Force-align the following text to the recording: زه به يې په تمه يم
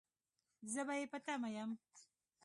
زه 0.73 0.81
به 0.87 0.93
يې 0.99 1.05
په 1.11 1.17
تمه 1.25 1.49
يم 1.57 1.71